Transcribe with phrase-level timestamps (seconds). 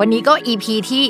[0.00, 1.04] วันนี้ก็ EP ที่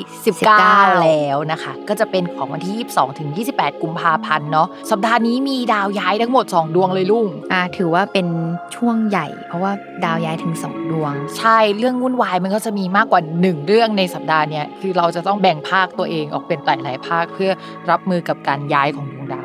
[0.51, 8.27] 19 แล้วนะคะ ก็จะเป็นของวันที่ 22 ถึง 28 กุมภาพันธ์เนาะสัปดาห์นี้มีดาวย้ายทั้งหมด 2 ดวงเลยลุงอ่าถือว่าเป็น
[8.75, 9.71] ช่วงใหญ่ เพราะว่า
[10.05, 17.51] ดาวย้ายถึงสองดวง ใช่เรื่องวุ่นวายมันก็จะมีมากกว่า 1 เรื่องในสัปดาห์เนี้ยคือเราจะต้องแบ่งภาคตัวเองออกเป็นหลายๆภาคเพื่อ
[17.89, 19.44] รับมือกับการย้ายของดวงดาว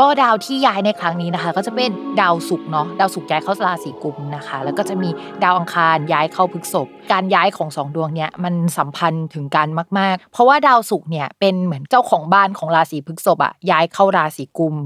[0.00, 5.10] ก็ดาวที่ย้ายในครั้งนี้นะคะ ก็จะเป็นดาวศุกร์เนาะดาวศุกร์ย้ายเข้าราศีกุมนะคะ แล้วก็จะมี
[5.42, 14.76] ดาวอังคารย้ายเข้าพฤกษภการย้ายของสองดวงเนี้ยมันสัมพันธ์ถึงกันมาก ๆ เพราะว่าดาวศุกร์เนี่ยเป็นเหมือนเจ้าของบ้านของราศีพฤกษภอะย้ายเข้าราศีกุม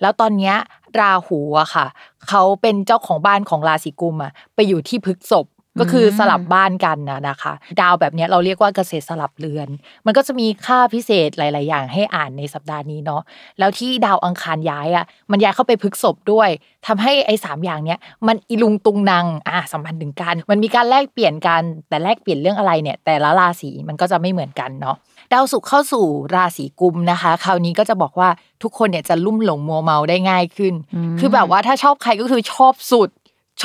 [0.00, 0.54] แล้วตอนเนี้ย
[1.00, 1.86] ราหูอะค่ะ
[2.28, 5.46] เขาเป็นเจ้าของบ้านของราศีกุมอะไปอยู่ที่พฤกษภ
[5.78, 9.68] ก็คือสลับบ้านกันนะนะคะ ดาวแบบเนี้ยเราเรียกว่าเกษตรสลับเรือน
[10.06, 13.22] มันก็จะมีค่าพิเศษหลาย ๆ อย่างให้อ่านในสัปดาห์นี้เนาะ
[13.58, 16.48] แล้วที่ดาวอังคารย้ายอะมันย้ายเข้าไปพฤษภด้วย
[16.86, 24.96] ทำให้ไอ้สามอย่างเนี้ยมันอีลุงตุงนางอะสัมพันธ์ถึงกัน มันมีการแลกเปลี่ยนกันแต่แลกเปลี่ยนเรื่องอะไรเนี่ย แต่ละราศีมันก็จะไม่เหมือนกันเนาะ
[25.32, 26.04] ดาวศุกร์เข้าสู่
[26.34, 28.28] ราศีกุมนะคะ คราวนี้ก็จะบอกว่า
[28.62, 30.74] ทุกคนเนี่ยจะลุ่มหลงมัวเมาได้ง่ายขึ้น
[31.18, 33.08] คือแบบว่าถ้าชอบใครก็คือชอบสุด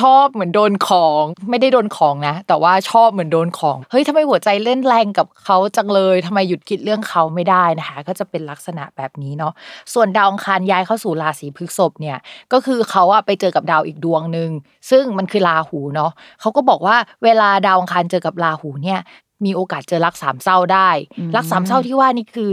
[0.00, 9.52] ชอบเหมือนโดนของ ไม่ได้โดนของนะ แต่ว่าชอบเหมือนโดนของ เฮ้ยทำไมหัวใจเล่นแรงกับเขาจังเลยทำไมหยุดคิดเรื่องเขาไม่ได้นะคะ ก็จะเป็นลักษณะแบบนี้เนาะ
[9.94, 12.18] ส่วนดาวอังคารย้ายเข้าสู่ราศีพฤษภเนี่ย
[12.52, 14.50] ก็คือเขาอะไปเจอกับดาวอีกดวงหนึ่ง
[14.90, 19.00] ซึ่งมันคือราหูเนาะเขาก็บอกว่าเวลาดาวอังคารเจอกับราหูเนี่ย
[19.44, 20.88] มีโอกาสเจอรักสามเศร้าได้
[21.36, 22.50] รักสามเศร้าที่ว่านี่คือ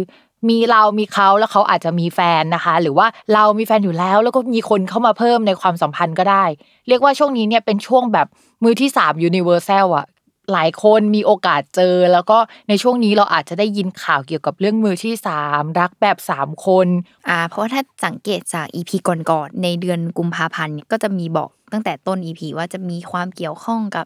[0.49, 6.45] มีเรามีเขาแล้วเขาอาจจะมีแฟนนะคะ หรือว่าเรามีแฟนอยู่แล้ว แล้วก็มีคนเข้ามาเพิ่มในความสัมพันธ์ก็ได้
[6.87, 8.27] เรียกว่าช่วงนี้เนี่ยเป็นช่วงแบบ
[8.63, 10.05] มือที่สาม universal อะ
[10.51, 12.37] หลายคนมีโอกาสเจอ แล้วก็
[12.69, 16.87] ในช่วงนี้เราอาจจะได้ยินข่าวเกี่ยวกับเรื่องมือที่สามรักแบบสามคน
[17.29, 24.05] อ่าเพราะว่าถ้าสังเกตจากอีพีก่อนๆในเดือนกุมภาพันธ์เนี่ยก็จะมีบอกตั้งแต่ต้นอีพีว่าจะมีความเกี่ยวข้องกับ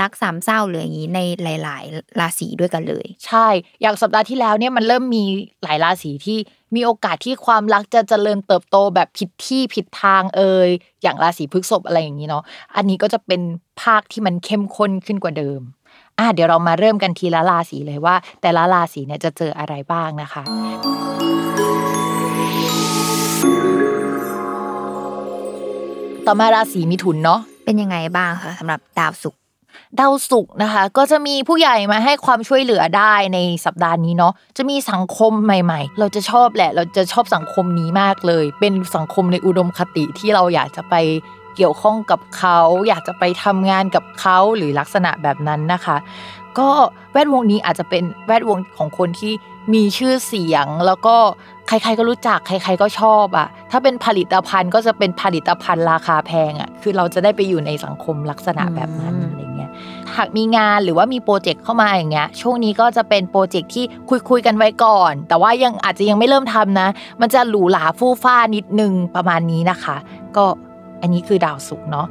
[0.00, 1.20] รักสามเศร้าหรืออย่างนี้ใน
[1.62, 3.46] หลาย ๆ ราศีด้วยกันเลย ใช่
[3.80, 5.24] อย่างสัปดาห์ที่แล้วเนี่ยมันเริ่มมี
[5.62, 6.38] หลายราศีที่
[6.74, 10.68] มีโอกาสที่ความรักจะเจริญเติบโตแบบผิดที่ผิดทางเอ่ย
[11.02, 12.44] อย่างราศีพฤษภอะไรอย่างนี้เนาะ
[12.76, 13.40] อันนี้ก็จะเป็น
[13.82, 15.60] ภาคที่มันเข้มข้นขึ้นกว่าเดิม
[16.18, 20.42] อะเดี๋ยวเรามาเริ่มกันทีละราศีเลยว่า แต่ละราศีเนี่ยจะเจออะไรบ้างนะคะ
[26.26, 29.40] ต่อมาราศีมิถุนเนาะเป็นยังไงบ้างคะสำหรับดาวศุกร์
[30.00, 40.94] ดาวศุกร์นะคะ ก็จะมีผู้ใหญ่มาให้ความช่วยเหลือได้ในสัปดาห์นี้เนาะจะมีสังคมใหม่ ๆ เราจะชอบแหละ เราจะชอบสังคมนี้มากเลย เป็นสังคมในอุดมคติที่เราอยากจะไป
[41.56, 42.58] เกี่ยวข้องกับเขา
[42.88, 45.96] อยากจะไปทำงานกับเขาหรือลักษณะแบบนั้นนะคะ
[46.58, 46.70] ก็
[47.12, 49.32] แวดวงนี้อาจจะเป็นแวดวงของคนที่
[49.72, 51.16] มีชื่อเสียงแล้วก็
[51.68, 59.70] ใครๆก็รู้จักใครๆก็ชอบอะ ถ้าเป็นผลิตภัณฑ์ก็จะเป็นผลิตภัณฑ์ราคาแพงอะ คือเราจะได้ไปอยู่ในสังคมลักษณะแบบนั้นอะไรเงี้ย
[60.16, 66.88] หากมีงานหรือว่ามีโปรเจกต์เข้ามาอย่างเงี้ย ช่วงนี้ก็จะเป็นโปรเจกต์ที่คุยคุยๆกันไว้ก่อน แต่ว่ายังอาจจะยังไม่เริ่มทำนะ
[67.20, 69.96] มันจะหรูหราฟู่ฟ้านิดนึงประมาณนี้นะคะ
[70.36, 70.44] ก็
[71.02, 72.06] อันนี้คือดาวศุกร์เนาะ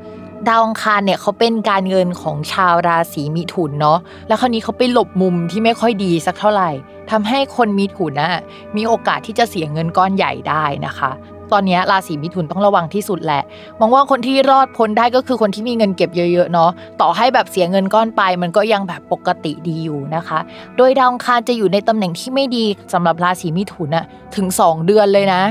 [0.50, 6.70] ดาวอังคารเนี่ยเขาเป็นการเงินของชาวราศีมิถุนเนาะแล้วคราวนี้เขาไปหลบมุมที่ไม่ค่อยดีสักเท่าไหร่
[7.12, 8.42] ทำให้คนมิถุนนะ
[8.76, 11.12] มีโอกาสที่จะเสียเงินก้อนใหญ่ได้นะคะ
[11.52, 13.44] ตอนนี้ราศีมิถุนต้องระวังที่สุดแหละ
[13.80, 16.70] มองว่าคนที่รอดพ้นได้ก็คือคนที่มีเงินเก็บเยอะๆเนาะ
[17.02, 20.40] ต่อให้แบบเสียเงินก้อนไป มันก็ยังแบบปกติดีอยู่นะคะ
[20.78, 24.06] โดยดาวอังคารจะอยู่ในตำแหน่งที่ไม่ดีสำหรับราศีมิถุนอะ
[24.36, 25.42] ถึง 2 เดือนเลยนะ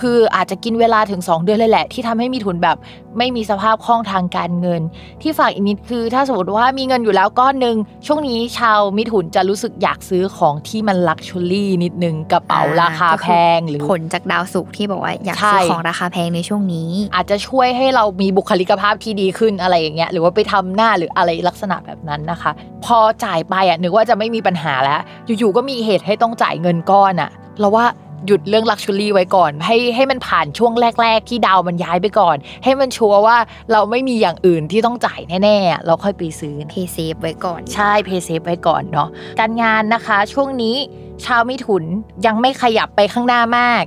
[0.00, 2.76] คืออาจจะกินเวลาถึง 2 เดือนเลยแหละ ที่ทำให้มิถุนแบบ
[3.18, 4.82] ไม่มีสภาพคล่องทางการเงิน
[5.22, 7.76] ที่ฝากอีกนิดคือถ้าสมมติว่ามีเงินอยู่แล้วก้อนหนึ่ง
[8.06, 22.50] ช่วงนี้ชาวมิถุนจะรู้สึกอยากซื้อของที่มัน luxury นิดนึงกระเป๋าราคาแพงหรือผลจากดาวศุกร์ที่บอกว่าอยากใช่ซื้อของราคาแพงในช่วงนี้ อาจจะช่วยให้เรามีบุคลิกภาพที่ดีขึ้นอะไรอย่างเงี้ยหรือว่าไปทำหน้าหรืออะไรลักษณะแบบนั้นนะคะ
[22.84, 25.00] พอจ่ายไปอะนึกว่าจะไม่มีปัญหาแล้ว
[25.38, 27.30] อยู่ๆก็มีเหตุให้ต้องจ่ายเงินก้อนอะ
[27.60, 27.86] เราว่า
[28.26, 30.72] หยุดเรื่อง luxury ไว้ก่อน ให้ให้มันผ่านช่วง
[31.02, 33.36] แรก ๆ ที่ดาวมันย้ายไปก่อน ให้มันชัวร์ว่า
[33.72, 39.08] เราไม่มีอย่างอื่นที่ต้องจ่ายแน่ๆ เราค่อยไปซื้อ play safe ไว้ก่อนใช่ play safe ไว้ก่อนเนาะ
[39.40, 40.76] การงานนะคะ ช่วงนี้
[41.24, 41.82] ชาวมิถุน
[42.26, 43.84] ยังไม่ขยับไปข้างหน้ามาก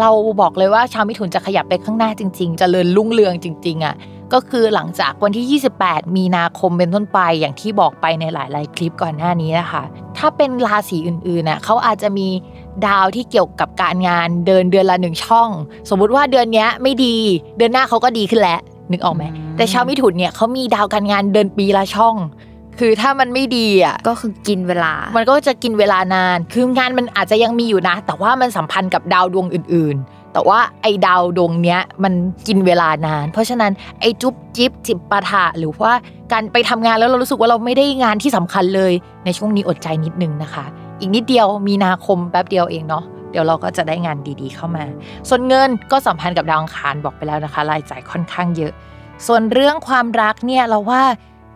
[0.00, 0.10] เรา
[0.40, 3.94] บอกเลยว่าชาวมิถุนจะขยับไปข้างหน้าจริงๆจเจริญรุ่งเรืองจริง ๆอะ่ะ
[4.32, 9.82] ก็คือหลังจากวันที่ 28 มีนาคมเป็นต้นไปอย่างที่บอกไปในหลาย ๆ คลิปก่อนหน้านี้นะคะ
[10.18, 12.28] ถ้าเป็นราศีอื่นๆน่ะเขาอาจจะมี
[12.86, 15.50] ดาวที่เกี่ยวกับการงานเดินเดือนละหนึ่งช่อง
[15.90, 17.16] สมมุติว่าเดือนนี้ไม่ดี
[17.56, 18.60] เดือนหน้าเขาก็ดีขึ้นแล้ว
[18.92, 22.16] นึกออกไหมอืมแต่ชาวมิถุนเนี่ยเขามีดาวการงานเดินปีละช่อง
[22.78, 32.12] คือถ้ามันไม่ดีอะก็คือกินเวลา มันก็จะกินเวลานาน คืองานมันอาจจะยังมีอยู่นะ แต่ว่ามันสัมพันธ์กับดาวดวงอื่น ๆ แต่ว่าไอ้ดาวดวงเนี้ยมัน
[32.48, 35.92] กินเวลานาน เพราะฉะนั้นไอ้จุ๊บจิ๊บจิบปะทะหรือว่า
[36.32, 38.92] การไปทำงานแล้วเรารู้สึกว่าเราไม่ได้งานที่สำคัญเลย
[39.24, 40.64] ในช่วงนี้อดใจนิดนึงนะคะ
[41.00, 44.84] อีกนิดเดียวมีนาคมแป๊บเดียวเองเนาะเดี๋ยวเราก็จะได้งานดีๆ เข้ามา
[45.28, 48.72] ส่วนเงินก็สัมพันธ์กับดาวอังคารบอกไปแล้วนะคะ รายจ่ายค่อนข้างเยอะ
[49.26, 51.02] ส่วนเรื่องความรักเนี่ยเราว่า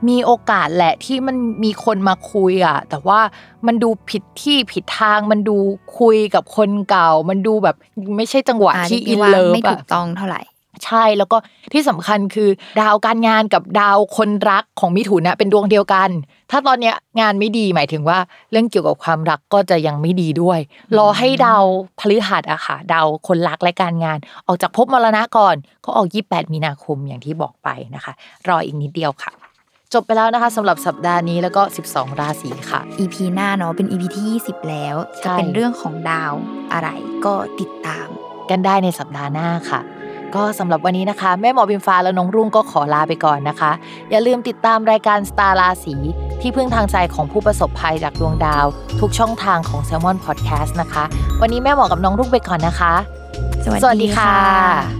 [0.08, 3.20] มีโอกาสแหละที่มันมีคนมาคุยอะแต่ว่า
[3.66, 5.56] มันดูผิดที่ผิดทางมันดู
[5.98, 7.76] คุยกับคนเก่า มันดูแบบ
[8.16, 10.40] ไม่ใช่จังหวะที่อินเลิฟไม่ถูอะกต้องเท่าไหร่
[10.84, 11.36] ใช่แล้วก็
[11.72, 12.50] ที่สำคัญคือ
[12.80, 16.10] ดาวการงานกับดาวคนรักของมิถุนนะเป็นดวงเดียวกัน
[16.50, 18.18] ถ้าตอนเนี้ยงานไม่ดีหมายถึงว่า
[18.50, 20.58] เรื่องเกี่ยวกับความรักก็จะยังไม่ดีด้วย
[20.98, 21.64] รอให้ดาว
[21.98, 28.12] พฤหัสอะค่ะดาวคนรักและการงาน ออกจากภพมรณะก่อนก็ออก 28 มีนาคมอย่างที่บอกไปนะคะ
[28.48, 29.32] รออีกนิดเดียวค่ะ
[29.94, 36.32] จบไปแล้วนะคะสำหรับสัปดาห์นี้แล้วก็ 12 ราศีค่ะ EP หน้าเนาะเป็น EP ที่ 20 แล้วใช่จะเป็นเรื่องของดาว
[36.72, 36.88] อะไร
[37.24, 38.08] ก็ติดตาม
[38.50, 39.80] กันได้ในสัปดาห์หน้าค่ะ
[40.36, 43.70] ก็สำหรับวันนี้นะคะ แม่หมอบิมฟ้าและน้องรุ่งก็ขอลาไปก่อนนะคะ
[44.10, 45.96] อย่าลืมติดตามรายการสตาร์ราศี
[46.40, 48.66] ที่พึ่งทางใจของผู้ประสบภัยจากดวงดาว
[49.00, 51.04] ทุกช่องทางของ s ซ l m o n Podcast นะคะ
[51.40, 52.94] วันนี้แม่หมอกับน้องรุ่งไปก่อนนะคะ
[53.64, 54.99] สวัสสวัสดีดีค่ะค่ะ